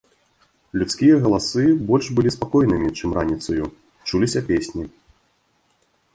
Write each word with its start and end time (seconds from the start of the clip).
Людскія 0.81 1.19
галасы 1.25 1.65
больш 1.91 2.07
былі 2.21 2.29
спакойнымі, 2.37 2.89
чым 2.97 3.09
раніцаю, 3.19 3.65
чуліся 4.09 4.39
песні. 4.51 4.83